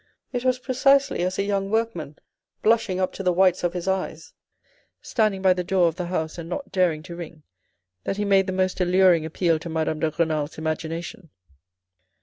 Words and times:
It 0.33 0.43
was 0.43 0.57
precisely 0.57 1.21
as 1.21 1.37
a 1.37 1.43
young 1.43 1.69
workman, 1.69 2.17
blushing 2.63 2.99
up 2.99 3.13
to 3.13 3.21
the 3.21 3.31
whites 3.31 3.63
of 3.63 3.73
his 3.73 3.87
eyes, 3.87 4.33
standing 4.99 5.43
by 5.43 5.53
the 5.53 5.63
door 5.63 5.87
of 5.87 5.95
the 5.97 6.07
house 6.07 6.39
and 6.39 6.49
not 6.49 6.71
daring 6.71 7.03
to 7.03 7.15
ring, 7.15 7.43
that 8.05 8.17
he 8.17 8.25
made 8.25 8.47
the 8.47 8.51
most 8.51 8.81
alluring 8.81 9.25
appeal 9.27 9.59
to 9.59 9.69
Madame 9.69 9.99
de 9.99 10.09
Renal's 10.09 10.57
imagination. 10.57 11.29